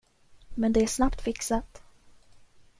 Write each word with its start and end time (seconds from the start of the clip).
Men 0.55 0.73
det 0.73 0.83
är 0.83 0.87
snabbt 0.87 1.21
fixat. 1.21 1.83